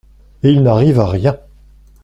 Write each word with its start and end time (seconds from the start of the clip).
Et 0.41 0.49
il 0.51 0.63
n'arrive 0.63 0.99
à 0.99 1.05
rien. 1.05 1.37